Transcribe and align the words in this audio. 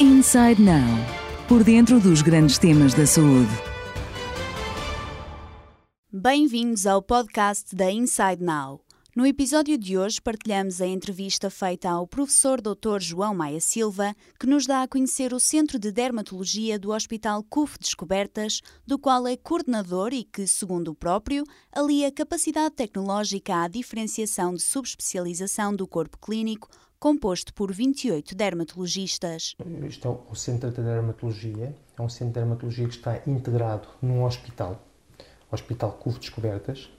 Inside 0.00 0.62
Now 0.62 0.86
por 1.48 1.64
dentro 1.64 1.98
dos 1.98 2.22
grandes 2.22 2.56
temas 2.56 2.94
da 2.94 3.04
saúde. 3.04 3.50
Bem-vindos 6.12 6.86
ao 6.86 7.02
podcast 7.02 7.74
da 7.74 7.90
Inside 7.90 8.40
Now. 8.40 8.80
No 9.16 9.26
episódio 9.26 9.76
de 9.76 9.98
hoje 9.98 10.22
partilhamos 10.22 10.80
a 10.80 10.86
entrevista 10.86 11.50
feita 11.50 11.90
ao 11.90 12.06
professor 12.06 12.60
Dr. 12.60 13.00
João 13.00 13.34
Maia 13.34 13.60
Silva, 13.60 14.14
que 14.38 14.46
nos 14.46 14.64
dá 14.68 14.84
a 14.84 14.86
conhecer 14.86 15.34
o 15.34 15.40
Centro 15.40 15.80
de 15.80 15.90
Dermatologia 15.90 16.78
do 16.78 16.92
Hospital 16.92 17.42
CUF 17.42 17.76
Descobertas, 17.80 18.60
do 18.86 19.00
qual 19.00 19.26
é 19.26 19.36
coordenador 19.36 20.12
e 20.12 20.22
que, 20.22 20.46
segundo 20.46 20.92
o 20.92 20.94
próprio, 20.94 21.42
alia 21.72 22.12
capacidade 22.12 22.76
tecnológica 22.76 23.64
à 23.64 23.66
diferenciação 23.66 24.54
de 24.54 24.62
subespecialização 24.62 25.74
do 25.74 25.88
corpo 25.88 26.16
clínico, 26.18 26.68
composto 26.98 27.54
por 27.54 27.72
28 27.72 28.34
dermatologistas. 28.34 29.54
Isto 29.86 30.08
é 30.08 30.32
o 30.32 30.34
Centro 30.34 30.70
de 30.70 30.82
Dermatologia, 30.82 31.74
é 31.96 32.02
um 32.02 32.08
centro 32.08 32.34
de 32.34 32.40
dermatologia 32.40 32.88
que 32.88 32.94
está 32.94 33.20
integrado 33.26 33.88
num 34.02 34.24
hospital, 34.24 34.82
Hospital 35.50 35.92
CUF 35.92 36.18
Descobertas, 36.18 36.90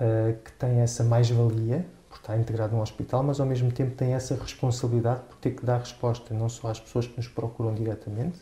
uh, 0.00 0.36
que 0.42 0.52
tem 0.52 0.80
essa 0.80 1.04
mais-valia, 1.04 1.86
por 2.08 2.16
estar 2.16 2.38
integrado 2.38 2.74
num 2.74 2.80
hospital, 2.80 3.22
mas 3.22 3.38
ao 3.38 3.46
mesmo 3.46 3.70
tempo 3.70 3.94
tem 3.94 4.14
essa 4.14 4.34
responsabilidade 4.34 5.20
por 5.28 5.36
ter 5.36 5.50
que 5.50 5.64
dar 5.64 5.78
resposta 5.78 6.32
não 6.32 6.48
só 6.48 6.68
às 6.68 6.80
pessoas 6.80 7.06
que 7.06 7.16
nos 7.18 7.28
procuram 7.28 7.74
diretamente, 7.74 8.38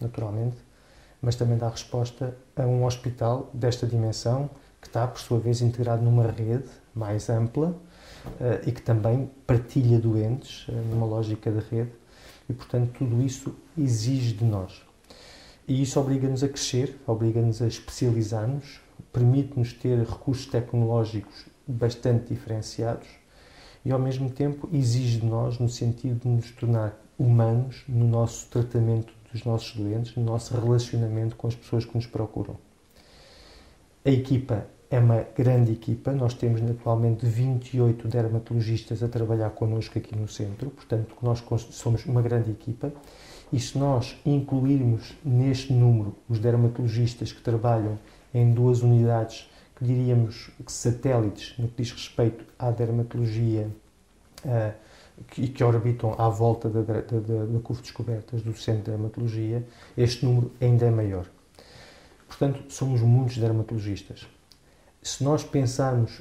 naturalmente, 0.00 0.56
mas 1.22 1.36
também 1.36 1.56
dar 1.56 1.70
resposta 1.70 2.36
a 2.56 2.62
um 2.62 2.84
hospital 2.84 3.48
desta 3.54 3.86
dimensão 3.86 4.50
que 4.80 4.88
está, 4.88 5.06
por 5.06 5.20
sua 5.20 5.38
vez, 5.38 5.62
integrado 5.62 6.02
numa 6.02 6.26
rede 6.26 6.68
mais 6.94 7.30
ampla 7.30 7.74
e 8.66 8.72
que 8.72 8.82
também 8.82 9.30
partilha 9.46 9.98
doentes 9.98 10.66
uh, 10.68 10.72
numa 10.72 11.06
lógica 11.06 11.50
de 11.50 11.60
rede 11.70 11.92
e, 12.48 12.52
portanto, 12.52 12.92
tudo 12.98 13.22
isso 13.22 13.54
exige 13.76 14.34
de 14.34 14.44
nós. 14.44 14.82
E 15.66 15.82
isso 15.82 15.98
obriga-nos 15.98 16.44
a 16.44 16.48
crescer, 16.48 16.96
obriga-nos 17.06 17.60
a 17.60 17.66
especializar-nos, 17.66 18.80
permite-nos 19.12 19.72
ter 19.72 19.98
recursos 19.98 20.46
tecnológicos 20.46 21.46
bastante 21.66 22.32
diferenciados 22.32 23.08
e, 23.84 23.90
ao 23.90 23.98
mesmo 23.98 24.30
tempo, 24.30 24.68
exige 24.72 25.18
de 25.20 25.26
nós 25.26 25.58
no 25.58 25.68
sentido 25.68 26.20
de 26.20 26.28
nos 26.28 26.50
tornar 26.52 26.96
humanos 27.18 27.82
no 27.88 28.06
nosso 28.06 28.46
tratamento 28.48 29.12
dos 29.32 29.44
nossos 29.44 29.74
doentes, 29.74 30.14
no 30.14 30.24
nosso 30.24 30.54
relacionamento 30.54 31.34
com 31.34 31.48
as 31.48 31.54
pessoas 31.54 31.84
que 31.84 31.94
nos 31.96 32.06
procuram. 32.06 32.56
A 34.04 34.10
equipa 34.10 34.68
é 34.90 34.98
uma 34.98 35.26
grande 35.36 35.72
equipa, 35.72 36.12
nós 36.12 36.34
temos 36.34 36.62
atualmente 36.62 37.26
28 37.26 38.06
dermatologistas 38.08 39.02
a 39.02 39.08
trabalhar 39.08 39.50
connosco 39.50 39.98
aqui 39.98 40.16
no 40.16 40.28
centro, 40.28 40.70
portanto, 40.70 41.14
nós 41.22 41.42
somos 41.70 42.04
uma 42.06 42.22
grande 42.22 42.50
equipa. 42.50 42.92
E 43.52 43.60
se 43.60 43.78
nós 43.78 44.16
incluirmos 44.26 45.14
neste 45.24 45.72
número 45.72 46.16
os 46.28 46.38
dermatologistas 46.38 47.30
que 47.32 47.40
trabalham 47.40 47.98
em 48.34 48.52
duas 48.52 48.82
unidades 48.82 49.48
que 49.76 49.84
diríamos 49.84 50.50
que 50.64 50.72
satélites 50.72 51.54
no 51.58 51.68
que 51.68 51.82
diz 51.82 51.92
respeito 51.92 52.44
à 52.58 52.70
dermatologia 52.70 53.68
uh, 54.44 54.72
que, 55.28 55.48
que, 55.48 55.62
orbitam 55.62 56.14
à 56.18 56.28
volta 56.28 56.68
da, 56.68 56.82
da, 56.82 57.00
da, 57.00 57.44
da 57.44 57.60
curva 57.60 57.80
de 57.80 57.88
descobertas 57.88 58.42
do 58.42 58.54
Centro 58.54 58.84
de 58.84 58.90
Dermatologia, 58.90 59.66
este 59.96 60.24
número 60.26 60.50
ainda 60.60 60.86
é 60.86 60.90
maior. 60.90 61.26
Portanto, 62.26 62.64
somos 62.68 63.00
muitos 63.00 63.38
dermatologistas. 63.38 64.26
Se 65.06 65.22
nós 65.22 65.44
pensarmos, 65.44 66.20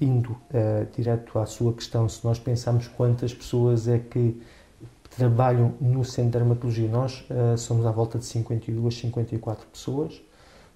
indo 0.00 0.32
uh, 0.32 0.84
direto 0.96 1.38
à 1.38 1.46
sua 1.46 1.72
questão, 1.72 2.08
se 2.08 2.24
nós 2.24 2.36
pensarmos 2.36 2.88
quantas 2.88 3.32
pessoas 3.32 3.86
é 3.86 3.96
que 3.96 4.42
trabalham 5.16 5.72
no 5.80 6.04
Centro 6.04 6.32
de 6.32 6.38
Dermatologia, 6.38 6.88
nós 6.88 7.24
uh, 7.30 7.56
somos 7.56 7.86
à 7.86 7.92
volta 7.92 8.18
de 8.18 8.24
52, 8.24 8.92
54 8.92 9.68
pessoas 9.68 10.20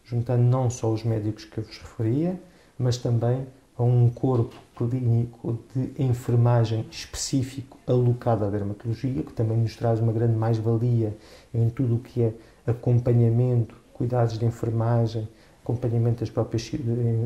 juntando 0.04 0.44
não 0.44 0.70
só 0.70 0.88
os 0.88 1.02
médicos 1.02 1.46
que 1.46 1.58
eu 1.58 1.64
vos 1.64 1.76
referia, 1.78 2.40
mas 2.78 2.96
também 2.96 3.44
a 3.76 3.82
um 3.82 4.08
corpo 4.08 4.54
clínico 4.76 5.58
de 5.74 6.00
enfermagem 6.00 6.86
específico 6.92 7.76
alocado 7.88 8.44
à 8.44 8.50
dermatologia, 8.50 9.24
que 9.24 9.32
também 9.32 9.58
nos 9.58 9.74
traz 9.74 9.98
uma 9.98 10.12
grande 10.12 10.36
mais-valia 10.36 11.18
em 11.52 11.68
tudo 11.68 11.96
o 11.96 11.98
que 11.98 12.22
é 12.22 12.32
acompanhamento, 12.64 13.74
cuidados 13.92 14.38
de 14.38 14.44
enfermagem, 14.44 15.28
acompanhamento 15.72 16.20
das 16.20 16.30
próprias 16.30 16.70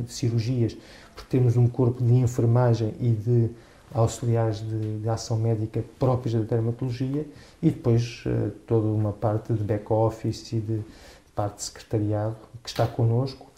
cirurgias, 0.08 0.76
porque 1.14 1.36
temos 1.36 1.56
um 1.56 1.68
corpo 1.68 2.02
de 2.02 2.14
enfermagem 2.14 2.94
e 3.00 3.10
de 3.10 3.50
auxiliares 3.94 4.60
de, 4.60 4.98
de 4.98 5.08
ação 5.08 5.36
médica 5.36 5.84
próprios 5.98 6.34
da 6.34 6.40
dermatologia 6.40 7.26
e 7.62 7.70
depois 7.70 8.24
uh, 8.26 8.50
toda 8.66 8.86
uma 8.86 9.12
parte 9.12 9.52
de 9.52 9.62
back-office 9.62 10.52
e 10.52 10.60
de 10.60 10.80
parte 11.34 11.56
de 11.56 11.62
secretariado 11.64 12.36
que 12.62 12.68
está 12.68 12.86
connosco 12.86 13.52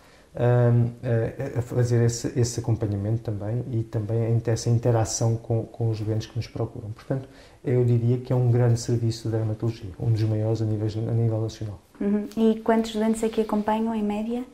a 1.56 1.62
fazer 1.62 2.04
esse, 2.04 2.38
esse, 2.38 2.58
acompanhamento 2.58 3.22
também 3.22 3.64
e 3.70 3.84
também 3.84 4.40
essa 4.46 4.68
interação 4.68 5.36
com, 5.36 5.64
com 5.64 5.90
os 5.90 6.00
doentes 6.00 6.26
que 6.26 6.36
nos 6.36 6.48
procuram. 6.48 6.90
Portanto, 6.90 7.28
eu 7.64 7.84
diria 7.84 8.18
que 8.18 8.32
é 8.32 8.36
um 8.36 8.50
grande 8.50 8.80
serviço 8.80 9.28
de 9.28 9.36
dermatologia, 9.36 9.90
um 9.98 10.10
dos 10.10 10.22
maiores 10.24 10.60
a 10.60 10.64
nível, 10.64 10.88
a 11.08 11.12
nível 11.12 11.40
nacional. 11.40 11.80
Uhum. 12.00 12.26
E 12.36 12.60
quantos 12.60 12.92
doentes 12.94 13.22
aqui 13.22 13.42
acompanham, 13.42 13.94
em 13.94 14.02
média? 14.02 14.44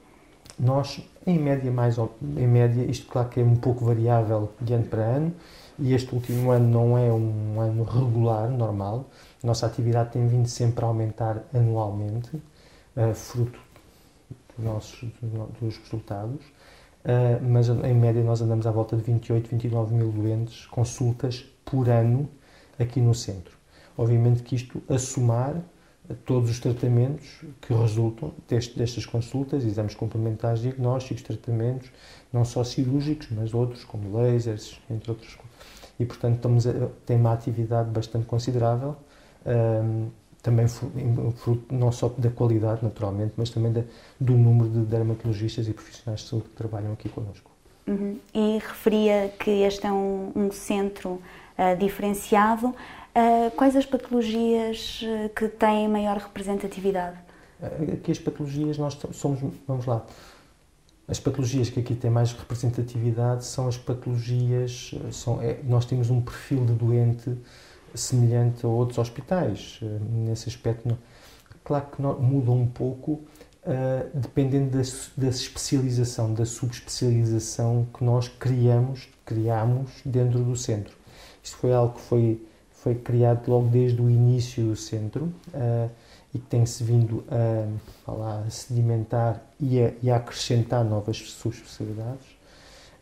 Nós, 0.60 1.00
em 1.26 1.38
média, 1.38 1.70
mais 1.70 1.96
em 1.96 2.46
média, 2.46 2.84
isto 2.84 3.06
claro 3.10 3.30
que 3.30 3.40
é 3.40 3.42
um 3.42 3.56
pouco 3.56 3.82
variável 3.82 4.52
de 4.60 4.74
ano 4.74 4.84
para 4.84 5.02
ano, 5.02 5.34
e 5.78 5.94
este 5.94 6.14
último 6.14 6.50
ano 6.50 6.68
não 6.68 6.98
é 6.98 7.10
um 7.10 7.58
ano 7.58 7.82
regular, 7.82 8.50
normal. 8.50 9.06
Nossa 9.42 9.64
atividade 9.64 10.12
tem 10.12 10.26
vindo 10.26 10.46
sempre 10.46 10.84
a 10.84 10.88
aumentar 10.88 11.42
anualmente, 11.54 12.36
uh, 12.36 13.14
fruto 13.14 13.58
nossos, 14.58 15.08
dos 15.58 15.78
resultados, 15.78 16.44
uh, 16.44 17.42
mas 17.42 17.70
em 17.70 17.94
média 17.94 18.22
nós 18.22 18.42
andamos 18.42 18.66
à 18.66 18.70
volta 18.70 18.94
de 18.96 19.02
28, 19.02 19.48
29 19.48 19.94
mil 19.94 20.12
doentes, 20.12 20.66
consultas 20.66 21.42
por 21.64 21.88
ano 21.88 22.28
aqui 22.78 23.00
no 23.00 23.14
centro. 23.14 23.56
Obviamente 23.96 24.42
que 24.42 24.56
isto 24.56 24.82
a 24.90 24.98
somar 24.98 25.54
todos 26.24 26.50
os 26.50 26.60
tratamentos 26.60 27.40
que 27.60 27.72
resultam 27.72 28.32
deste, 28.48 28.78
destas 28.78 29.06
consultas, 29.06 29.64
exames 29.64 29.94
complementares, 29.94 30.62
diagnósticos, 30.62 31.22
tratamentos, 31.22 31.90
não 32.32 32.44
só 32.44 32.64
cirúrgicos, 32.64 33.28
mas 33.30 33.54
outros, 33.54 33.84
como 33.84 34.16
lasers, 34.16 34.80
entre 34.90 35.10
outros. 35.10 35.38
E, 35.98 36.04
portanto, 36.04 36.36
estamos 36.36 36.66
a, 36.66 36.72
tem 37.04 37.16
uma 37.16 37.32
atividade 37.32 37.90
bastante 37.90 38.26
considerável. 38.26 38.96
Um, 39.46 40.08
também 40.42 40.66
fruto 40.68 41.74
não 41.74 41.92
só 41.92 42.08
da 42.16 42.30
qualidade, 42.30 42.82
naturalmente, 42.82 43.34
mas 43.36 43.50
também 43.50 43.72
da, 43.72 43.82
do 44.18 44.32
número 44.32 44.70
de 44.70 44.80
dermatologistas 44.80 45.68
e 45.68 45.72
profissionais 45.72 46.20
de 46.20 46.28
saúde 46.28 46.48
que 46.48 46.56
trabalham 46.56 46.92
aqui 46.92 47.08
connosco. 47.08 47.50
Uhum. 47.86 48.18
E 48.32 48.58
referia 48.58 49.32
que 49.38 49.50
este 49.50 49.86
é 49.86 49.92
um, 49.92 50.32
um 50.34 50.50
centro 50.50 51.10
uh, 51.58 51.76
diferenciado. 51.78 52.74
Uh, 53.14 53.50
quais 53.56 53.74
as 53.76 53.84
patologias 53.84 55.02
uh, 55.02 55.28
que 55.30 55.48
têm 55.48 55.88
maior 55.88 56.16
representatividade? 56.16 57.18
Aqui 57.92 58.10
as 58.10 58.18
patologias, 58.18 58.78
nós 58.78 58.98
somos, 59.12 59.40
vamos 59.66 59.84
lá, 59.84 60.06
as 61.06 61.18
patologias 61.18 61.68
que 61.68 61.80
aqui 61.80 61.94
têm 61.94 62.10
mais 62.10 62.32
representatividade 62.32 63.44
são 63.44 63.66
as 63.66 63.76
patologias, 63.76 64.94
são, 65.10 65.42
é, 65.42 65.58
nós 65.64 65.84
temos 65.84 66.08
um 66.08 66.20
perfil 66.20 66.64
de 66.64 66.72
doente 66.72 67.36
semelhante 67.94 68.64
a 68.64 68.68
outros 68.68 68.98
hospitais. 68.98 69.80
Eh, 69.82 69.98
nesse 70.28 70.48
aspecto, 70.48 70.88
não. 70.88 70.96
claro 71.64 71.86
que 71.86 72.00
não, 72.00 72.18
muda 72.20 72.52
um 72.52 72.66
pouco 72.66 73.12
uh, 73.12 74.08
dependendo 74.14 74.78
da, 74.78 74.82
da 75.16 75.28
especialização, 75.28 76.32
da 76.32 76.46
subespecialização 76.46 77.86
que 77.92 78.04
nós 78.04 78.28
criamos, 78.28 79.08
criamos 79.24 79.90
dentro 80.04 80.40
do 80.40 80.56
centro. 80.56 80.94
Isto 81.42 81.56
foi 81.56 81.72
algo 81.72 81.94
que 81.94 82.00
foi, 82.02 82.46
foi 82.82 82.94
criado 82.94 83.48
logo 83.50 83.68
desde 83.68 84.00
o 84.00 84.08
início 84.08 84.64
do 84.64 84.76
centro 84.76 85.24
uh, 85.48 85.90
e 86.34 86.38
que 86.38 86.46
tem-se 86.46 86.82
vindo 86.82 87.22
a, 87.28 88.10
a, 88.10 88.14
lá, 88.14 88.44
a 88.46 88.50
sedimentar 88.50 89.42
e 89.58 89.80
a, 89.80 89.92
e 90.02 90.10
a, 90.10 90.16
acrescentar 90.16 90.82
novas 90.84 91.18
subespecialidades. 91.18 92.26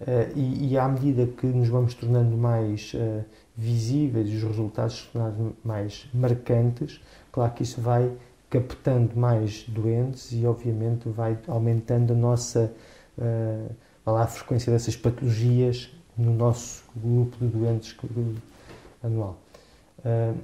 Uh, 0.01 0.37
e, 0.37 0.73
e, 0.73 0.79
à 0.79 0.89
medida 0.89 1.27
que 1.27 1.47
nos 1.47 1.69
vamos 1.69 1.95
tornando 1.95 2.37
mais 2.37 2.93
uh, 2.95 3.25
visíveis 3.57 4.29
os 4.33 4.43
resultados 4.43 5.09
mais 5.65 6.09
marcantes, 6.13 7.01
claro 7.33 7.53
que 7.53 7.63
isso 7.63 7.81
vai 7.81 8.11
captando 8.51 9.17
mais 9.17 9.65
doentes 9.69 10.33
e, 10.33 10.47
obviamente, 10.47 11.09
vai 11.09 11.39
aumentando 11.47 12.13
a 12.13 12.17
nossa 12.17 12.73
uh, 13.17 13.75
a 14.07 14.27
frequência 14.27 14.73
dessas 14.73 14.97
patologias 14.97 15.91
no 16.17 16.33
nosso 16.33 16.83
grupo 16.97 17.37
de 17.39 17.47
doentes 17.47 17.95
anual. 19.03 19.39
Uh, 19.99 20.39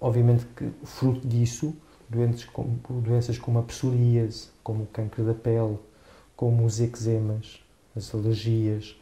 obviamente 0.00 0.44
que, 0.56 0.70
fruto 0.84 1.26
disso, 1.26 1.74
doentes 2.08 2.44
como, 2.44 2.78
doenças 3.02 3.38
como 3.38 3.58
a 3.58 3.62
psoríase, 3.62 4.48
como 4.62 4.84
o 4.84 4.86
câncer 4.86 5.24
da 5.24 5.34
pele, 5.34 5.78
como 6.36 6.64
os 6.64 6.80
eczemas, 6.80 7.60
as 7.96 8.14
alergias, 8.14 8.96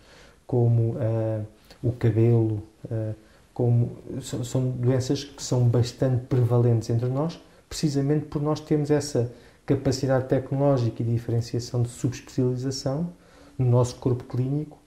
como 0.46 0.92
uh, 0.92 1.46
o 1.82 1.92
cabelo, 1.92 2.62
uh, 2.86 3.14
como 3.52 3.96
são, 4.20 4.44
são 4.44 4.70
doenças 4.70 5.24
que 5.24 5.42
são 5.42 5.68
bastante 5.68 6.26
prevalentes 6.26 6.90
entre 6.90 7.08
nós, 7.08 7.40
precisamente 7.68 8.26
por 8.26 8.40
nós 8.40 8.60
termos 8.60 8.90
essa 8.90 9.32
capacidade 9.66 10.26
tecnológica 10.28 11.02
e 11.02 11.06
diferenciação 11.06 11.82
de 11.82 11.88
subespecialização 11.88 13.12
no 13.58 13.66
nosso 13.66 13.96
corpo 13.96 14.24
clínico 14.24 14.78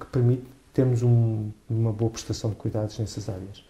que 0.00 0.06
permite 0.06 0.46
termos 0.76 1.02
um, 1.02 1.50
uma 1.70 1.90
boa 1.90 2.10
prestação 2.10 2.50
de 2.50 2.56
cuidados 2.56 2.98
nessas 2.98 3.30
áreas. 3.30 3.64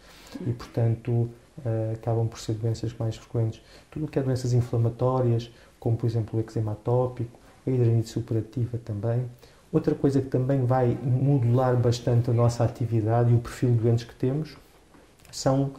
E, 0.44 0.52
portanto, 0.52 1.30
eh, 1.64 1.92
acabam 1.94 2.26
por 2.26 2.40
ser 2.40 2.54
doenças 2.54 2.92
mais 2.98 3.16
frequentes. 3.16 3.62
Tudo 3.92 4.06
o 4.06 4.08
que 4.08 4.18
é 4.18 4.22
doenças 4.22 4.52
inflamatórias, 4.52 5.48
como, 5.78 5.96
por 5.96 6.06
exemplo, 6.06 6.36
o 6.36 6.42
eczema 6.42 6.72
atópico, 6.72 7.38
a 7.64 7.70
hidranite 7.70 8.08
supurativa 8.08 8.76
também. 8.84 9.24
Outra 9.72 9.94
coisa 9.94 10.20
que 10.20 10.26
também 10.26 10.66
vai 10.66 10.98
modular 11.00 11.76
bastante 11.76 12.28
a 12.28 12.34
nossa 12.34 12.64
atividade 12.64 13.30
e 13.32 13.36
o 13.36 13.38
perfil 13.38 13.70
de 13.70 13.76
doentes 13.76 14.04
que 14.04 14.14
temos 14.16 14.56
são 15.30 15.70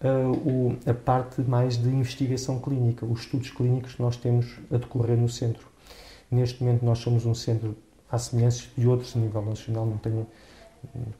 uh, 0.00 0.48
o, 0.48 0.76
a 0.88 0.94
parte 0.94 1.42
mais 1.42 1.76
de 1.76 1.88
investigação 1.88 2.58
clínica, 2.58 3.04
os 3.04 3.20
estudos 3.20 3.50
clínicos 3.50 3.94
que 3.94 4.02
nós 4.02 4.16
temos 4.16 4.58
a 4.70 4.78
decorrer 4.78 5.18
no 5.18 5.28
centro. 5.28 5.66
Neste 6.30 6.62
momento 6.62 6.82
nós 6.82 6.98
somos 6.98 7.26
um 7.26 7.34
centro 7.34 7.76
à 8.10 8.18
semelhança 8.18 8.64
de 8.76 8.86
outros 8.86 9.14
a 9.16 9.18
nível 9.18 9.42
nacional, 9.42 9.86
não 9.86 9.98
tenho 9.98 10.26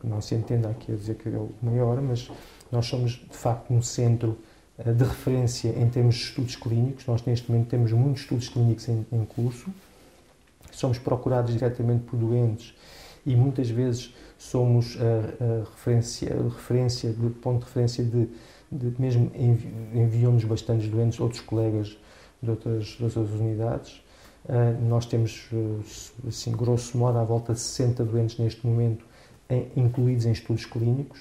não 0.02 0.20
se 0.20 0.34
entenda 0.34 0.68
aqui 0.68 0.92
a 0.92 0.96
dizer 0.96 1.16
que 1.16 1.28
é 1.28 1.32
o 1.32 1.50
maior, 1.62 2.00
mas 2.00 2.30
nós 2.70 2.86
somos 2.86 3.12
de 3.12 3.36
facto 3.36 3.72
um 3.72 3.82
centro 3.82 4.38
uh, 4.78 4.92
de 4.92 5.04
referência 5.04 5.68
em 5.70 5.88
termos 5.88 6.16
de 6.16 6.22
estudos 6.22 6.56
clínicos. 6.56 7.06
Nós 7.06 7.24
neste 7.24 7.50
momento 7.50 7.68
temos 7.68 7.92
muitos 7.92 8.22
estudos 8.22 8.48
clínicos 8.48 8.88
em, 8.88 9.06
em 9.12 9.24
curso. 9.24 9.70
Somos 10.70 10.98
procurados 10.98 11.52
diretamente 11.52 12.04
por 12.04 12.16
doentes 12.16 12.74
e 13.26 13.36
muitas 13.36 13.68
vezes 13.68 14.14
somos 14.38 14.96
a, 14.96 15.44
a 15.44 15.70
referência, 15.70 16.34
a 16.34 16.42
referência 16.42 17.12
de 17.12 17.30
ponto 17.30 17.60
de 17.60 17.64
referência 17.66 18.02
de 18.02 18.28
de, 18.72 19.00
mesmo 19.00 19.30
enviam-nos 19.94 20.44
bastantes 20.44 20.88
doentes, 20.88 21.20
outros 21.20 21.42
colegas 21.42 21.96
de 22.42 22.50
outras, 22.50 22.86
de 22.86 23.04
outras 23.04 23.30
unidades. 23.30 24.02
Uh, 24.44 24.80
nós 24.88 25.06
temos, 25.06 25.48
assim, 26.26 26.50
grosso 26.52 26.96
modo, 26.98 27.18
à 27.18 27.24
volta 27.24 27.52
de 27.52 27.60
60 27.60 28.04
doentes 28.04 28.38
neste 28.38 28.66
momento 28.66 29.04
em, 29.48 29.68
incluídos 29.76 30.26
em 30.26 30.32
estudos 30.32 30.64
clínicos. 30.64 31.20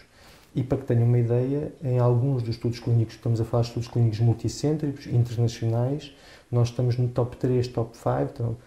E 0.54 0.62
para 0.64 0.78
que 0.80 0.86
tenham 0.86 1.06
uma 1.06 1.18
ideia, 1.18 1.72
em 1.82 1.98
alguns 1.98 2.44
dos 2.44 2.56
estudos 2.56 2.80
clínicos, 2.80 3.16
estamos 3.16 3.40
a 3.40 3.46
falar 3.46 3.64
de 3.64 3.70
estudos 3.70 3.88
clínicos 3.88 4.20
multicêntricos, 4.20 5.08
internacionais, 5.08 6.14
nós 6.52 6.68
estamos 6.68 6.98
no 6.98 7.08
top 7.08 7.38
3, 7.38 7.68
top 7.70 7.96
5 7.96 8.10
então, 8.34 8.58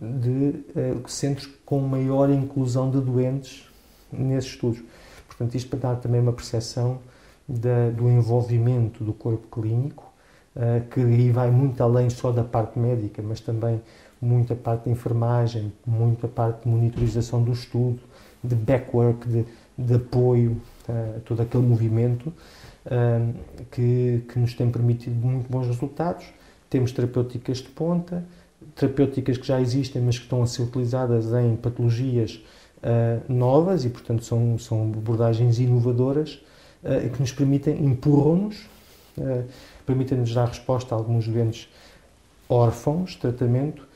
de 0.00 0.64
uh, 0.76 1.08
centros 1.08 1.48
com 1.64 1.78
maior 1.80 2.28
inclusão 2.30 2.90
de 2.90 3.00
doentes 3.00 3.68
nesses 4.12 4.50
estudos. 4.50 4.82
Portanto, 5.26 5.54
isto 5.54 5.70
para 5.70 5.90
dar 5.90 5.96
também 6.00 6.20
uma 6.20 6.32
percepção 6.32 6.98
da, 7.48 7.90
do 7.90 8.10
envolvimento 8.10 9.04
do 9.04 9.12
corpo 9.12 9.46
clínico, 9.60 10.12
uh, 10.56 10.86
que 10.88 11.00
aí 11.00 11.30
vai 11.30 11.50
muito 11.50 11.80
além 11.80 12.10
só 12.10 12.32
da 12.32 12.42
parte 12.42 12.78
médica, 12.78 13.22
mas 13.22 13.40
também 13.40 13.80
muita 14.20 14.54
parte 14.54 14.84
de 14.84 14.90
enfermagem, 14.90 15.72
muita 15.86 16.26
parte 16.28 16.64
de 16.64 16.68
monitorização 16.68 17.42
do 17.42 17.52
estudo, 17.52 18.00
de 18.42 18.54
backwork, 18.54 19.28
de, 19.28 19.44
de 19.76 19.94
apoio, 19.94 20.60
uh, 20.88 21.20
todo 21.20 21.42
aquele 21.42 21.64
movimento 21.64 22.32
uh, 22.86 23.34
que, 23.70 24.24
que 24.28 24.38
nos 24.38 24.54
tem 24.54 24.70
permitido 24.70 25.14
muito 25.14 25.50
bons 25.50 25.66
resultados. 25.66 26.26
Temos 26.68 26.92
terapêuticas 26.92 27.58
de 27.58 27.68
ponta, 27.68 28.24
terapêuticas 28.74 29.38
que 29.38 29.46
já 29.46 29.60
existem, 29.60 30.02
mas 30.02 30.18
que 30.18 30.24
estão 30.24 30.42
a 30.42 30.46
ser 30.46 30.62
utilizadas 30.62 31.32
em 31.32 31.56
patologias 31.56 32.42
uh, 32.78 33.32
novas 33.32 33.84
e, 33.84 33.88
portanto, 33.88 34.24
são, 34.24 34.58
são 34.58 34.82
abordagens 34.82 35.58
inovadoras 35.58 36.40
uh, 36.82 37.10
que 37.10 37.20
nos 37.20 37.32
permitem, 37.32 37.84
empurram-nos, 37.84 38.56
uh, 39.16 39.44
permitem-nos 39.86 40.34
dar 40.34 40.46
resposta 40.46 40.94
a 40.94 40.98
alguns 40.98 41.26
doentes 41.26 41.68
órfãos 42.48 43.14
tratamento 43.16 43.87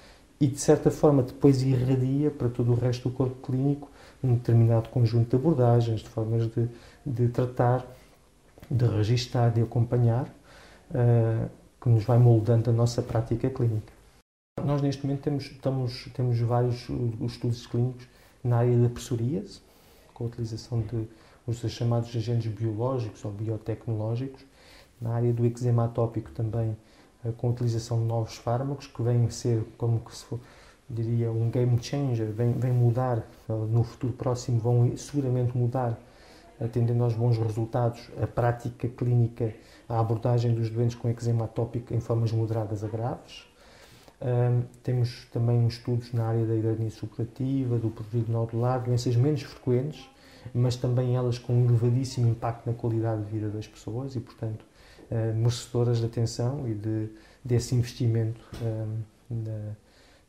e, 0.42 0.48
de 0.48 0.58
certa 0.58 0.90
forma, 0.90 1.22
depois 1.22 1.62
irradia 1.62 2.28
para 2.28 2.48
todo 2.48 2.72
o 2.72 2.74
resto 2.74 3.08
do 3.08 3.14
corpo 3.14 3.36
clínico 3.46 3.88
um 4.24 4.34
determinado 4.34 4.88
conjunto 4.88 5.30
de 5.30 5.36
abordagens, 5.36 6.00
de 6.00 6.08
formas 6.08 6.48
de, 6.48 6.68
de 7.06 7.28
tratar, 7.28 7.86
de 8.68 8.84
registar, 8.84 9.52
de 9.52 9.62
acompanhar, 9.62 10.26
uh, 10.90 11.48
que 11.80 11.88
nos 11.88 12.02
vai 12.02 12.18
moldando 12.18 12.70
a 12.70 12.72
nossa 12.72 13.00
prática 13.00 13.48
clínica. 13.50 13.92
Nós, 14.64 14.82
neste 14.82 15.06
momento, 15.06 15.22
temos, 15.22 15.44
estamos, 15.44 16.08
temos 16.12 16.40
vários 16.40 16.88
estudos 17.20 17.64
clínicos 17.68 18.08
na 18.42 18.56
área 18.56 18.76
da 18.76 18.88
psoríase, 18.88 19.60
com 20.12 20.24
a 20.24 20.26
utilização 20.26 20.80
de 20.80 21.06
os 21.46 21.58
chamados 21.70 22.14
agentes 22.16 22.52
biológicos 22.52 23.24
ou 23.24 23.30
biotecnológicos, 23.30 24.44
na 25.00 25.14
área 25.14 25.32
do 25.32 25.46
eczema 25.46 25.84
atópico 25.84 26.32
também 26.32 26.76
com 27.36 27.48
a 27.48 27.50
utilização 27.50 27.98
de 27.98 28.04
novos 28.04 28.36
fármacos 28.36 28.86
que 28.86 29.02
vêm 29.02 29.28
ser 29.30 29.64
como 29.78 30.00
que 30.00 30.16
se 30.16 30.24
for, 30.24 30.40
diria 30.88 31.30
um 31.30 31.50
game 31.50 31.82
changer, 31.82 32.32
vêm, 32.32 32.52
vêm 32.52 32.72
mudar 32.72 33.19
eh, 33.19 33.52
no 33.52 33.82
futuro 33.82 34.12
próximo, 34.12 34.58
vão 34.58 34.96
seguramente 34.96 35.56
mudar 35.56 35.98
atendendo 36.62 37.02
aos 37.02 37.14
bons 37.14 37.38
resultados, 37.38 38.08
a 38.20 38.26
prática 38.26 38.88
clínica, 38.88 39.52
a 39.88 39.98
abordagem 39.98 40.54
dos 40.54 40.70
doentes 40.70 40.94
com 40.94 41.08
eczema 41.08 41.44
atópico 41.44 41.92
em 41.92 42.00
formas 42.00 42.30
moderadas 42.32 42.84
a 42.84 42.88
graves. 42.88 43.46
Um, 44.20 44.62
temos 44.84 45.26
também 45.32 45.66
estudos 45.66 46.12
na 46.12 46.26
área 46.26 46.46
da 46.46 46.54
hidradinite 46.54 46.94
supurativa, 46.94 47.76
do 47.78 47.90
prodígio 47.90 48.32
nodular, 48.32 48.80
doenças 48.80 49.16
menos 49.16 49.42
frequentes, 49.42 50.08
mas 50.54 50.76
também 50.76 51.16
elas 51.16 51.38
com 51.38 51.52
um 51.52 51.64
elevadíssimo 51.64 52.28
impacto 52.28 52.66
na 52.66 52.72
qualidade 52.72 53.25
de 53.25 53.30
vida 53.32 53.48
das 53.48 53.66
pessoas 53.66 54.14
e, 54.14 54.20
portanto, 54.20 54.64
uh, 55.12 55.35
merecedoras 55.35 55.99
de 55.99 56.06
atenção 56.06 56.67
e 56.67 56.75
de, 56.75 57.09
desse 57.44 57.75
investimento 57.75 58.41
uh, 58.62 58.99
na, 59.31 59.76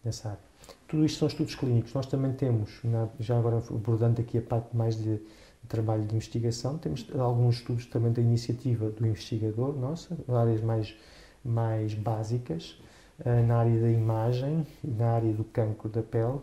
nessa 0.03 0.29
área. 0.29 0.39
Tudo 0.87 1.05
isto 1.05 1.19
são 1.19 1.27
estudos 1.27 1.55
clínicos. 1.55 1.93
Nós 1.93 2.05
também 2.05 2.33
temos, 2.33 2.79
na, 2.83 3.07
já 3.19 3.37
agora 3.37 3.57
abordando 3.57 4.21
aqui 4.21 4.37
a 4.37 4.41
parte 4.41 4.75
mais 4.75 4.95
de, 4.95 5.17
de 5.17 5.67
trabalho 5.67 6.03
de 6.03 6.13
investigação, 6.13 6.77
temos 6.77 7.07
alguns 7.17 7.55
estudos 7.55 7.85
também 7.85 8.11
da 8.11 8.21
iniciativa 8.21 8.89
do 8.89 9.07
investigador, 9.07 9.75
nossa, 9.75 10.17
áreas 10.27 10.61
mais, 10.61 10.95
mais 11.43 11.93
básicas, 11.93 12.79
uh, 13.25 13.47
na 13.47 13.57
área 13.57 13.79
da 13.79 13.89
imagem, 13.89 14.67
na 14.83 15.11
área 15.11 15.33
do 15.33 15.43
cancro 15.45 15.89
da 15.89 16.01
pele, 16.01 16.39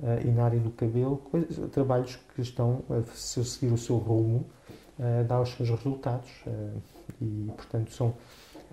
uh, 0.00 0.26
e 0.26 0.30
na 0.30 0.44
área 0.44 0.60
do 0.60 0.70
cabelo, 0.70 1.16
coisas, 1.16 1.70
trabalhos 1.70 2.18
que 2.34 2.42
estão 2.42 2.82
a 2.90 3.02
seguir 3.14 3.72
o 3.72 3.78
seu 3.78 3.96
rumo, 3.96 4.46
uh, 4.98 5.24
dar 5.24 5.40
os 5.40 5.50
seus 5.50 5.70
resultados 5.70 6.30
uh, 6.46 6.97
e, 7.20 7.50
portanto, 7.56 7.92
são, 7.92 8.14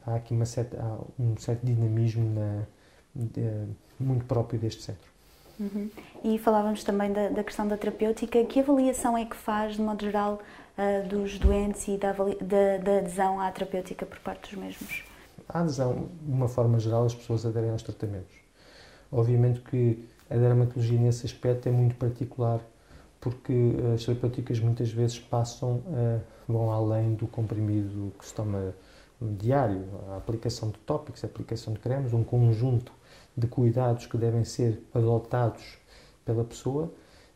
há 0.05 0.15
aqui 0.15 0.33
uma 0.33 0.45
certa, 0.45 0.77
há 0.81 1.21
um 1.21 1.35
certo 1.37 1.65
dinamismo 1.65 2.33
na, 2.33 2.63
de, 3.15 3.41
muito 3.99 4.25
próprio 4.25 4.59
deste 4.59 4.81
centro. 4.83 5.15
Uhum. 5.59 5.89
E 6.23 6.37
falávamos 6.37 6.83
também 6.83 7.13
da, 7.13 7.29
da, 7.29 7.43
questão 7.43 7.67
da 7.67 7.77
terapêutica. 7.77 8.43
Que 8.43 8.59
avaliação 8.59 9.17
é 9.17 9.25
que 9.25 9.35
faz, 9.35 9.75
de 9.75 9.81
modo 9.81 10.03
geral, 10.03 10.41
uh, 10.77 11.07
dos 11.07 11.39
doentes 11.39 11.87
e 11.87 11.97
da, 11.97 12.11
da, 12.11 12.77
da, 12.83 12.97
adesão 12.97 13.39
à 13.39 13.49
terapêutica 13.51 14.05
por 14.05 14.19
parte 14.19 14.49
dos 14.49 14.61
mesmos? 14.61 15.03
A 15.47 15.59
adesão, 15.59 16.09
de 16.21 16.31
uma 16.31 16.49
forma 16.49 16.79
geral, 16.79 17.05
as 17.05 17.15
pessoas 17.15 17.45
aderem 17.45 17.69
aos 17.69 17.83
tratamentos. 17.83 18.35
Obviamente 19.11 19.61
que 19.61 20.05
a 20.29 20.35
dermatologia 20.35 20.99
nesse 20.99 21.25
aspecto 21.25 21.69
é 21.69 21.71
muito 21.71 21.95
particular 21.95 22.59
porque 23.19 23.53
as 23.93 24.05
terapêuticas 24.05 24.59
muitas 24.59 24.91
vezes 24.91 25.19
passam, 25.19 25.77
uh, 25.77 26.21
vão 26.47 26.71
além 26.71 27.15
do 27.15 27.27
comprimido 27.27 28.13
que 28.17 28.25
se 28.25 28.33
toma 28.33 28.73
diário, 29.21 29.83
a 30.09 30.17
aplicação 30.17 30.69
de 30.69 30.77
tópicos, 30.79 31.23
a 31.23 31.27
aplicação 31.27 31.73
de 31.73 31.79
cremes, 31.79 32.13
um 32.13 32.23
conjunto 32.23 32.91
de 33.35 33.47
cuidados 33.47 34.05
que 34.05 34.17
devem 34.17 34.43
ser 34.43 34.83
adotados 34.93 35.77
pela 36.23 36.43
pessoa 36.43 36.91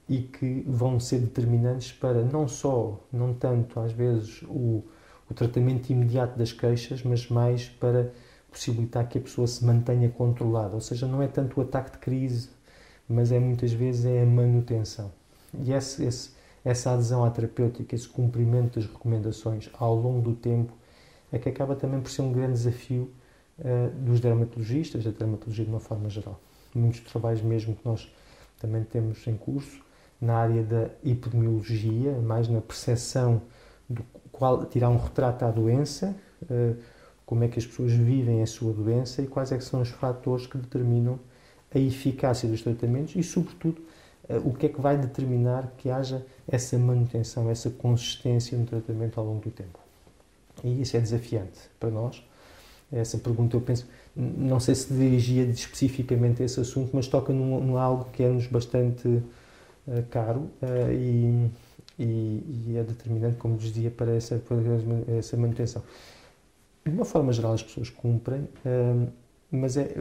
e 0.07 0.19
que 0.21 0.63
vão 0.67 1.00
ser 1.00 1.19
determinantes 1.19 1.91
para 1.91 2.24
não 2.24 2.48
só, 2.48 3.00
não 3.12 3.33
tanto 3.33 3.79
às 3.79 3.91
vezes 3.91 4.41
o, 4.43 4.83
o 5.29 5.33
tratamento 5.33 5.89
imediato 5.91 6.38
das 6.38 6.51
queixas, 6.51 7.03
mas 7.03 7.29
mais 7.29 7.69
para 7.69 8.12
possibilitar 8.51 9.07
que 9.07 9.17
a 9.17 9.21
pessoa 9.21 9.48
se 9.48 9.63
mantenha 9.63 10.09
controlada. 10.09 10.74
Ou 10.74 10.81
seja, 10.81 11.07
não 11.07 11.21
é 11.21 11.27
tanto 11.27 11.59
o 11.59 11.63
ataque 11.63 11.91
de 11.91 11.98
crise 12.00 12.50
mas 13.09 13.31
é 13.31 13.39
muitas 13.39 13.74
vezes 13.74 14.05
é 14.05 14.21
a 14.21 14.25
manutenção. 14.25 15.12
E 15.63 15.71
esse, 15.73 16.03
esse, 16.03 16.31
essa 16.63 16.91
adesão 16.91 17.23
à 17.23 17.29
terapêutica, 17.29 17.95
esse 17.95 18.07
cumprimento 18.07 18.79
das 18.79 18.89
recomendações 18.89 19.69
ao 19.73 19.95
longo 19.95 20.21
do 20.21 20.35
tempo, 20.35 20.73
é 21.31 21.37
que 21.37 21.49
acaba 21.49 21.75
também 21.75 22.01
por 22.01 22.09
ser 22.09 22.21
um 22.21 22.31
grande 22.31 22.53
desafio 22.53 23.11
uh, 23.59 23.89
dos 23.99 24.19
dermatologistas, 24.19 25.03
da 25.03 25.11
dermatologia 25.11 25.63
de 25.63 25.71
uma 25.71 25.79
forma 25.79 26.09
geral. 26.09 26.39
Muitos 26.73 27.01
trabalhos 27.01 27.41
mesmo 27.41 27.75
que 27.75 27.85
nós 27.85 28.11
também 28.59 28.83
temos 28.83 29.25
em 29.27 29.37
curso, 29.37 29.81
na 30.19 30.35
área 30.35 30.63
da 30.63 30.89
epidemiologia, 31.03 32.13
mais 32.19 32.47
na 32.47 32.61
percepção 32.61 33.41
do 33.89 34.03
qual 34.31 34.65
tirar 34.65 34.89
um 34.89 34.97
retrato 34.97 35.45
à 35.45 35.51
doença, 35.51 36.15
uh, 36.43 36.75
como 37.25 37.43
é 37.43 37.47
que 37.47 37.59
as 37.59 37.65
pessoas 37.65 37.91
vivem 37.91 38.41
a 38.41 38.47
sua 38.47 38.73
doença 38.73 39.21
e 39.21 39.27
quais 39.27 39.51
é 39.51 39.59
são 39.59 39.81
os 39.81 39.89
fatores 39.89 40.47
que 40.47 40.57
determinam 40.57 41.19
a 41.73 41.77
eficácia 41.77 42.49
dos 42.49 42.63
tratamentos 42.63 43.15
e, 43.15 43.21
sobretudo, 43.21 43.79
o 44.45 44.53
que 44.53 44.67
é 44.67 44.69
que 44.69 44.79
vai 44.79 44.98
determinar 44.98 45.74
que 45.77 45.89
haja 45.89 46.25
essa 46.48 46.77
manutenção, 46.77 47.50
essa 47.50 47.69
consistência 47.69 48.57
no 48.57 48.65
tratamento 48.65 49.19
ao 49.19 49.25
longo 49.25 49.41
do 49.41 49.51
tempo. 49.51 49.79
E 50.63 50.81
isso 50.81 50.98
é 50.98 51.00
desafiante 51.00 51.59
para 51.79 51.89
nós. 51.89 52.24
Essa 52.91 53.17
pergunta, 53.17 53.55
eu 53.55 53.62
penso, 53.62 53.88
não 54.15 54.59
sei 54.59 54.74
se 54.74 54.91
dirigia 54.91 55.43
especificamente 55.43 56.41
a 56.41 56.45
esse 56.45 56.59
assunto, 56.59 56.89
mas 56.93 57.07
toca 57.07 57.31
num, 57.31 57.59
num 57.63 57.77
algo 57.77 58.05
que 58.12 58.24
é-nos 58.24 58.48
bastante 58.48 59.07
uh, 59.07 60.03
caro 60.09 60.50
uh, 60.62 60.91
e, 60.91 61.51
e, 62.00 62.65
e, 62.67 62.77
é 62.77 62.83
determinante, 62.83 63.38
como 63.38 63.57
dizia, 63.57 63.91
para 63.91 64.15
essa, 64.15 64.38
para 64.38 64.57
essa 65.17 65.38
manutenção. 65.38 65.83
De 66.83 66.91
uma 66.91 67.05
forma 67.05 67.31
geral, 67.31 67.53
as 67.53 67.62
pessoas 67.62 67.91
cumprem, 67.91 68.41
uh, 68.41 69.07
mas 69.51 69.77
é, 69.77 69.95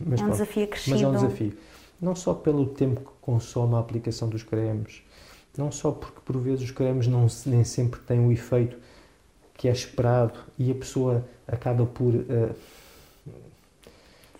mas, 0.00 0.20
é 0.20 0.24
um 0.24 0.30
desafio 0.30 0.66
crescido. 0.66 0.96
Mas 0.96 1.02
é 1.02 1.08
um 1.08 1.12
desafio. 1.12 1.52
Não 2.00 2.14
só 2.14 2.32
pelo 2.32 2.66
tempo 2.66 3.00
que 3.00 3.10
consome 3.20 3.74
a 3.74 3.78
aplicação 3.78 4.28
dos 4.28 4.42
cremes, 4.42 5.02
não 5.56 5.70
só 5.70 5.90
porque 5.90 6.20
por 6.24 6.38
vezes 6.38 6.64
os 6.64 6.70
cremes 6.70 7.06
não, 7.06 7.26
nem 7.46 7.64
sempre 7.64 8.00
têm 8.00 8.20
o 8.26 8.32
efeito 8.32 8.76
que 9.54 9.68
é 9.68 9.72
esperado 9.72 10.38
e 10.58 10.70
a 10.70 10.74
pessoa 10.74 11.22
acaba 11.46 11.84
por 11.84 12.14
uh, 12.14 12.54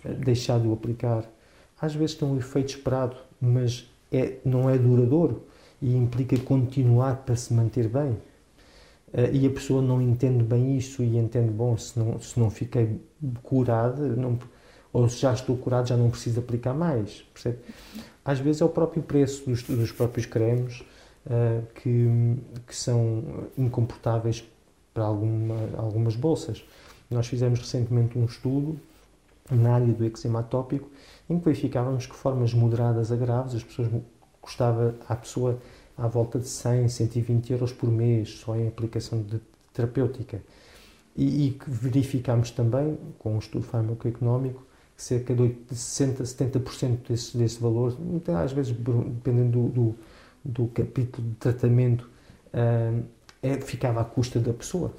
deixar 0.03 0.59
de 0.59 0.67
o 0.67 0.73
aplicar. 0.73 1.23
Às 1.79 1.93
vezes 1.93 2.15
tem 2.15 2.27
um 2.27 2.37
efeito 2.37 2.69
esperado, 2.69 3.15
mas 3.39 3.87
é, 4.11 4.37
não 4.43 4.67
é 4.67 4.77
duradouro 4.77 5.43
e 5.79 5.95
implica 5.95 6.37
continuar 6.39 7.17
para 7.17 7.35
se 7.35 7.53
manter 7.53 7.87
bem. 7.87 8.17
Uh, 9.13 9.29
e 9.31 9.45
a 9.45 9.49
pessoa 9.51 9.81
não 9.81 10.01
entende 10.01 10.43
bem 10.43 10.75
isso 10.75 11.03
e 11.03 11.17
entende, 11.17 11.51
bom, 11.51 11.77
se 11.77 11.99
não, 11.99 12.19
se 12.19 12.39
não 12.39 12.49
fiquei 12.49 12.99
curada, 13.43 14.07
não, 14.15 14.39
ou 14.93 15.07
se 15.07 15.17
já 15.17 15.33
estou 15.33 15.57
curado, 15.57 15.87
já 15.87 15.97
não 15.97 16.09
preciso 16.09 16.39
aplicar 16.39 16.73
mais. 16.73 17.25
Percebe? 17.33 17.59
Às 18.23 18.39
vezes 18.39 18.61
é 18.61 18.65
o 18.65 18.69
próprio 18.69 19.01
preço 19.01 19.49
dos, 19.49 19.63
dos 19.63 19.91
próprios 19.91 20.25
cremes 20.25 20.81
uh, 21.25 21.65
que, 21.75 22.37
que 22.67 22.75
são 22.75 23.23
incomportáveis 23.57 24.43
para 24.93 25.03
alguma, 25.03 25.55
algumas 25.77 26.15
bolsas. 26.15 26.63
Nós 27.09 27.27
fizemos 27.27 27.59
recentemente 27.59 28.17
um 28.17 28.25
estudo 28.25 28.79
na 29.49 29.75
área 29.75 29.87
do 29.87 30.05
eczema 30.05 30.39
atópico 30.39 30.89
em 31.29 31.39
que 31.39 31.45
verificávamos 31.45 32.05
que 32.05 32.15
formas 32.15 32.53
moderadas 32.53 33.11
a 33.11 33.15
graves, 33.15 33.55
as 33.55 33.63
pessoas 33.63 33.89
custava 34.39 34.95
à 35.07 35.15
pessoa 35.15 35.59
à 35.97 36.07
volta 36.07 36.39
de 36.39 36.47
100, 36.47 36.87
120 36.89 37.51
euros 37.51 37.71
por 37.71 37.89
mês 37.89 38.39
só 38.39 38.55
em 38.55 38.67
aplicação 38.67 39.21
de 39.21 39.39
terapêutica. 39.73 40.41
E, 41.15 41.47
e 41.47 41.59
verificámos 41.67 42.51
também, 42.51 42.97
com 43.19 43.35
um 43.35 43.39
estudo 43.39 43.65
farmacoeconómico, 43.65 44.65
cerca 45.01 45.33
de 45.33 45.55
60, 45.71 46.23
70% 46.23 47.07
desse, 47.09 47.35
desse 47.35 47.59
valor, 47.59 47.97
às 48.43 48.51
vezes 48.51 48.71
dependendo 48.71 49.63
do, 49.63 49.69
do, 49.69 49.95
do 50.45 50.67
capítulo 50.67 51.27
de 51.27 51.35
tratamento, 51.35 52.07
uh, 52.53 53.03
é, 53.41 53.59
ficava 53.61 54.01
à 54.01 54.05
custa 54.05 54.39
da 54.39 54.53
pessoa. 54.53 54.93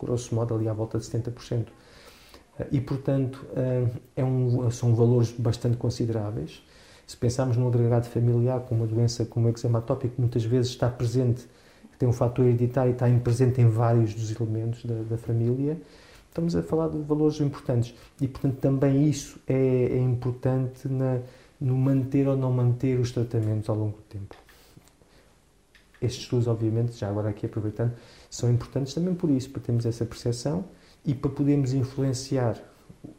Grosso 0.00 0.34
modo, 0.34 0.54
ali 0.54 0.68
à 0.68 0.72
volta 0.72 0.98
de 0.98 1.04
70%. 1.04 1.66
E, 2.70 2.80
portanto, 2.80 3.44
eh, 3.56 3.86
é 4.16 4.24
um, 4.24 4.70
são 4.70 4.94
valores 4.94 5.32
bastante 5.32 5.76
consideráveis. 5.76 6.62
Se 7.06 7.16
pensarmos 7.16 7.56
num 7.56 7.66
agregado 7.66 8.06
familiar 8.06 8.60
com 8.60 8.74
uma 8.76 8.86
doença 8.86 9.24
como 9.24 9.46
o 9.46 9.50
eczema 9.50 9.78
atópico, 9.78 10.14
muitas 10.18 10.44
vezes 10.44 10.70
está 10.70 10.88
presente, 10.88 11.46
tem 11.98 12.08
um 12.08 12.12
fator 12.12 12.44
hereditário 12.44 12.90
e 12.90 12.92
está 12.92 13.08
presente 13.20 13.60
em 13.60 13.68
vários 13.68 14.14
dos 14.14 14.30
elementos 14.38 14.84
da, 14.84 14.94
da 15.02 15.16
família, 15.16 15.76
estamos 16.34 16.56
a 16.56 16.62
falar 16.64 16.88
de 16.88 16.98
valores 16.98 17.40
importantes. 17.40 17.94
E, 18.20 18.26
portanto, 18.26 18.56
também 18.56 19.08
isso 19.08 19.38
é, 19.46 19.54
é 19.54 19.98
importante 19.98 20.88
na, 20.88 21.20
no 21.60 21.76
manter 21.76 22.26
ou 22.26 22.36
não 22.36 22.52
manter 22.52 22.98
os 22.98 23.12
tratamentos 23.12 23.68
ao 23.70 23.76
longo 23.76 23.98
do 23.98 24.02
tempo. 24.02 24.34
Estes 26.02 26.24
estudos, 26.24 26.48
obviamente, 26.48 26.98
já 26.98 27.08
agora 27.08 27.30
aqui 27.30 27.46
aproveitando, 27.46 27.94
são 28.28 28.50
importantes 28.50 28.92
também 28.92 29.14
por 29.14 29.30
isso, 29.30 29.48
para 29.50 29.62
termos 29.62 29.86
essa 29.86 30.04
percepção 30.04 30.64
e 31.06 31.14
para 31.14 31.30
podermos 31.30 31.72
influenciar 31.72 32.58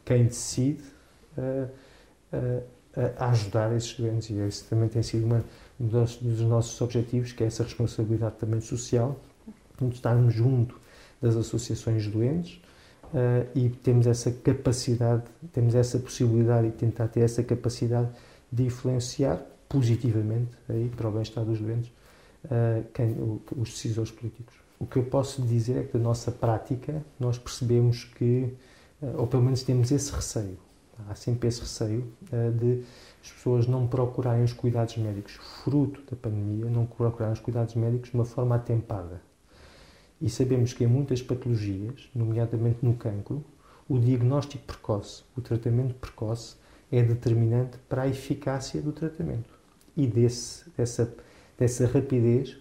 quem 0.04 0.24
decide 0.26 0.84
a, 1.38 1.68
a, 2.36 3.24
a 3.24 3.30
ajudar 3.30 3.74
esses 3.74 3.98
doentes. 3.98 4.28
E 4.28 4.34
esse 4.40 4.64
também 4.64 4.90
tem 4.90 5.02
sido 5.02 5.24
uma, 5.24 5.42
um 5.80 5.86
dos, 5.86 6.16
dos, 6.16 6.40
nossos 6.42 6.78
objetivos, 6.82 7.32
que 7.32 7.42
é 7.42 7.46
essa 7.46 7.62
responsabilidade 7.62 8.36
também 8.36 8.60
social, 8.60 9.18
de 9.80 9.94
estarmos 9.94 10.34
junto 10.34 10.78
das 11.20 11.34
associações 11.34 12.02
de 12.02 12.10
doentes 12.10 12.60
uh, 13.12 13.48
e 13.54 13.68
temos 13.68 14.06
essa 14.06 14.30
capacidade, 14.30 15.24
temos 15.52 15.74
essa 15.74 15.98
possibilidade 15.98 16.68
e 16.68 16.70
tentar 16.70 17.08
ter 17.08 17.20
essa 17.20 17.42
capacidade 17.42 18.08
de 18.50 18.64
influenciar 18.64 19.40
positivamente 19.68 20.50
aí, 20.68 20.90
para 20.96 21.08
o 21.08 21.12
bem-estar 21.12 21.44
dos 21.44 21.60
doentes 21.60 21.90
uh, 22.44 22.84
quem, 22.94 23.12
o, 23.12 23.40
os 23.56 23.70
decisores 23.70 24.10
políticos. 24.10 24.54
O 24.78 24.86
que 24.86 24.98
eu 24.98 25.04
posso 25.04 25.42
dizer 25.42 25.78
é 25.78 25.82
que 25.84 25.92
da 25.96 25.98
nossa 25.98 26.30
prática 26.30 27.04
nós 27.18 27.38
percebemos 27.38 28.04
que, 28.04 28.54
uh, 29.02 29.18
ou 29.20 29.26
pelo 29.26 29.42
menos 29.42 29.62
temos 29.62 29.90
esse 29.90 30.12
receio, 30.12 30.58
há 31.08 31.14
sempre 31.14 31.48
esse 31.48 31.60
receio 31.60 32.10
de 32.58 32.82
as 33.22 33.32
pessoas 33.32 33.66
não 33.66 33.86
procurarem 33.86 34.44
os 34.44 34.52
cuidados 34.52 34.96
médicos 34.96 35.34
fruto 35.62 36.00
da 36.08 36.16
pandemia, 36.16 36.70
não 36.70 36.86
procurarem 36.86 37.34
os 37.34 37.40
cuidados 37.40 37.74
médicos 37.74 38.10
de 38.10 38.14
uma 38.14 38.24
forma 38.24 38.54
atempada. 38.54 39.20
E 40.20 40.30
sabemos 40.30 40.72
que 40.72 40.84
em 40.84 40.86
muitas 40.86 41.20
patologias, 41.22 42.08
nomeadamente 42.14 42.78
no 42.82 42.94
cancro, 42.94 43.44
o 43.88 43.98
diagnóstico 43.98 44.64
precoce, 44.64 45.22
o 45.36 45.40
tratamento 45.40 45.94
precoce, 45.94 46.56
é 46.90 47.02
determinante 47.02 47.78
para 47.88 48.02
a 48.02 48.08
eficácia 48.08 48.80
do 48.80 48.92
tratamento. 48.92 49.50
E 49.96 50.06
desse, 50.06 50.64
dessa 50.76 51.14
dessa 51.58 51.86
rapidez 51.86 52.56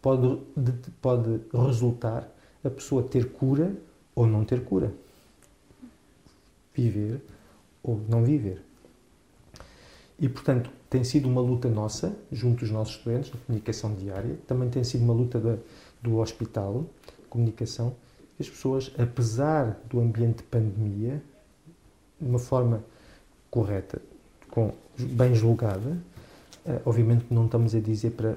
pode, 0.00 0.38
pode 1.00 1.40
resultar 1.52 2.28
a 2.64 2.70
pessoa 2.70 3.02
ter 3.02 3.30
cura 3.32 3.74
ou 4.14 4.26
não 4.26 4.44
ter 4.44 4.64
cura. 4.64 4.92
Viver 6.74 7.20
ou 7.82 8.00
não 8.08 8.24
viver. 8.24 8.62
E, 10.18 10.28
portanto, 10.28 10.70
tem 10.88 11.02
sido 11.02 11.28
uma 11.28 11.40
luta 11.40 11.68
nossa, 11.68 12.16
junto 12.30 12.60
dos 12.60 12.70
nossos 12.70 13.02
doentes, 13.02 13.32
na 13.32 13.40
comunicação 13.40 13.94
diária, 13.94 14.38
também 14.46 14.68
tem 14.70 14.84
sido 14.84 15.02
uma 15.02 15.12
luta 15.12 15.40
da, 15.40 15.58
do 16.02 16.18
hospital, 16.18 16.84
comunicação, 17.30 17.94
as 18.38 18.48
pessoas, 18.48 18.92
apesar 18.98 19.80
do 19.88 20.00
ambiente 20.00 20.38
de 20.38 20.42
pandemia, 20.42 21.22
de 22.20 22.28
uma 22.28 22.38
forma 22.38 22.84
correta, 23.50 24.02
com, 24.50 24.72
bem 24.98 25.34
julgada, 25.34 25.96
Uh, 26.64 26.80
obviamente 26.84 27.26
não 27.28 27.46
estamos 27.46 27.74
a 27.74 27.80
dizer 27.80 28.10
para 28.10 28.36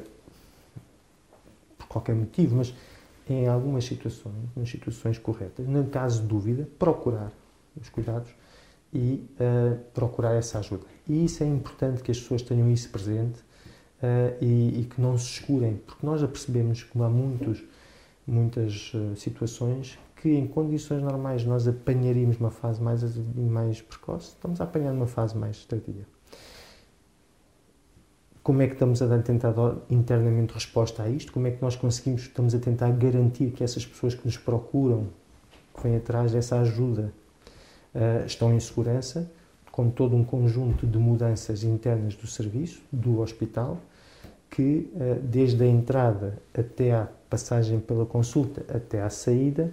por 1.77 1.87
qualquer 1.87 2.15
motivo, 2.15 2.55
mas 2.55 2.73
em 3.29 3.47
algumas 3.47 3.85
situações, 3.85 4.33
nas 4.55 4.67
situações 4.67 5.19
corretas, 5.19 5.67
no 5.67 5.85
caso 5.85 6.21
de 6.21 6.27
dúvida, 6.27 6.67
procurar 6.79 7.31
os 7.79 7.87
cuidados 7.89 8.31
e 8.91 9.23
uh, 9.39 9.77
procurar 9.93 10.33
essa 10.33 10.57
ajuda. 10.57 10.85
E 11.07 11.25
isso 11.25 11.43
é 11.43 11.47
importante 11.47 12.01
que 12.01 12.09
as 12.09 12.19
pessoas 12.19 12.41
tenham 12.41 12.69
isso 12.71 12.89
presente 12.89 13.39
uh, 14.01 14.35
e, 14.41 14.81
e, 14.81 14.85
que 14.85 15.01
não 15.01 15.17
se 15.17 15.39
escurem, 15.39 15.79
porque 15.85 16.05
nós 16.05 16.21
já 16.21 16.27
percebemos 16.27 16.83
que 16.83 17.01
há 17.01 17.09
muitos, 17.09 17.63
muitas 18.27 18.93
uh, 18.93 19.15
situações 19.15 19.97
que 20.15 20.29
em 20.29 20.47
condições 20.47 21.03
normais 21.03 21.45
nós 21.45 21.67
apanharíamos 21.67 22.39
uma 22.39 22.49
fase 22.49 22.81
mais, 22.81 23.03
mais 23.35 23.81
precoce, 23.81 24.29
estamos 24.29 24.59
a 24.59 24.63
apanhar 24.63 24.91
uma 24.91 25.05
fase 25.05 25.37
mais 25.37 25.63
tardia. 25.65 26.07
Como 28.41 28.61
é 28.61 28.67
que 28.67 28.73
estamos 28.73 29.01
a 29.01 29.19
tentar 29.19 29.53
internamente 29.89 30.53
resposta 30.53 31.03
a 31.03 31.09
isto, 31.09 31.31
como 31.31 31.47
é 31.47 31.51
que 31.51 31.61
nós 31.61 31.75
conseguimos, 31.75 32.23
estamos 32.23 32.55
a 32.55 32.59
tentar 32.59 32.91
garantir 32.91 33.51
que 33.51 33.63
essas 33.63 33.85
pessoas 33.85 34.15
que 34.15 34.25
nos 34.25 34.37
procuram, 34.37 35.07
que 35.75 35.83
vêm 35.83 35.97
atrás 35.97 36.31
dessa 36.31 36.59
ajuda, 36.59 37.11
uh, 37.93 38.25
estão 38.25 38.53
em 38.53 38.59
segurança, 38.59 39.31
com 39.75 39.89
todo 39.89 40.15
um 40.15 40.23
conjunto 40.23 40.87
de 40.87 40.97
mudanças 40.97 41.61
internas 41.61 42.15
do 42.15 42.25
serviço, 42.25 42.81
do 42.89 43.19
hospital, 43.19 43.77
que 44.49 44.89
uh, 44.93 45.19
desde 45.21 45.65
a 45.65 45.67
entrada 45.67 46.37
até 46.57 46.93
a 46.93 47.09
passagem 47.29 47.81
pela 47.81 48.05
consulta, 48.05 48.63
até 48.73 49.01
à 49.01 49.09
saída, 49.09 49.69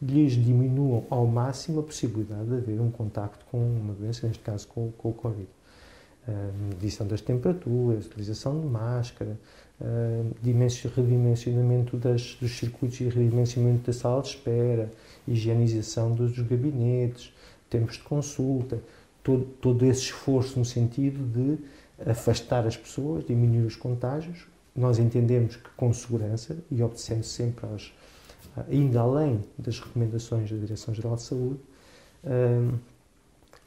lhes 0.00 0.32
diminuam 0.32 1.04
ao 1.10 1.26
máximo 1.26 1.80
a 1.80 1.82
possibilidade 1.82 2.46
de 2.46 2.54
haver 2.54 2.80
um 2.80 2.90
contacto 2.90 3.44
com 3.50 3.58
uma 3.58 3.92
doença, 3.92 4.26
neste 4.26 4.42
caso 4.42 4.66
com, 4.68 4.90
com 4.96 5.10
o 5.10 5.12
Covid. 5.12 5.46
Medição 6.70 7.06
das 7.06 7.20
temperaturas, 7.20 8.06
utilização 8.06 8.58
de 8.58 8.66
máscara, 8.66 9.36
redimensionamento 10.96 11.96
das, 11.98 12.36
dos 12.40 12.52
circuitos 12.52 13.00
e 13.00 13.04
redimensionamento 13.04 13.86
da 13.86 13.92
sala 13.92 14.22
de 14.22 14.28
espera, 14.28 14.90
higienização 15.28 16.14
dos 16.14 16.38
gabinetes, 16.38 17.32
tempos 17.68 17.96
de 17.96 18.02
consulta, 18.02 18.80
todo, 19.22 19.44
todo 19.60 19.86
esse 19.86 20.02
esforço 20.02 20.58
no 20.58 20.64
sentido 20.64 21.24
de 21.24 21.58
afastar 22.10 22.66
as 22.66 22.76
pessoas, 22.76 23.24
diminuir 23.24 23.66
os 23.66 23.76
contágios. 23.76 24.46
Nós 24.74 24.98
entendemos 24.98 25.56
que 25.56 25.68
com 25.76 25.92
segurança 25.92 26.56
e 26.70 26.82
obedecendo 26.82 27.22
sempre 27.22 27.66
aos, 27.66 27.92
ainda 28.70 29.00
além 29.00 29.44
das 29.58 29.78
recomendações 29.78 30.50
da 30.50 30.56
Direção-Geral 30.56 31.16
de 31.16 31.22
Saúde, 31.22 31.60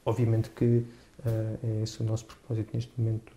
obviamente 0.04 0.50
que 0.50 0.84
é 1.26 1.82
esse 1.84 2.02
o 2.02 2.04
nosso 2.04 2.26
propósito 2.26 2.72
neste 2.74 2.92
momento, 2.98 3.32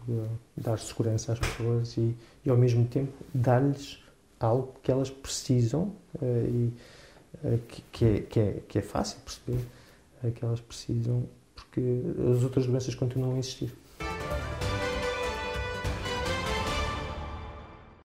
dar 0.57 0.79
segurança 0.79 1.33
às 1.33 1.39
pessoas 1.39 1.97
e, 1.97 2.15
e 2.45 2.51
ao 2.51 2.57
mesmo 2.57 2.87
tempo 2.87 3.13
dar-lhes 3.33 4.03
algo 4.41 4.75
que 4.83 4.91
elas 4.91 5.11
precisam 5.11 5.93
e 6.23 6.73
que, 7.69 7.83
que, 7.93 8.05
é, 8.05 8.21
que, 8.21 8.41
é, 8.41 8.63
que 8.69 8.79
é 8.79 8.83
fácil 8.83 9.19
perceber 9.21 9.65
que 10.35 10.45
elas 10.45 10.61
precisam 10.61 11.25
porque 11.71 11.81
as 12.37 12.43
outras 12.43 12.67
doenças 12.67 12.95
continuam 12.95 13.37
a 13.37 13.39
existir. 13.39 13.73